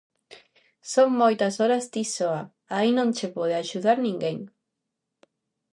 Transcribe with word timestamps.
Son 0.93 1.09
moitas 1.21 1.53
horas 1.61 1.85
ti 1.93 2.03
soa, 2.15 2.41
aí 2.77 2.89
non 2.97 3.09
che 3.17 3.27
pode 3.35 3.53
axudar 3.57 3.97
ninguén. 3.99 4.37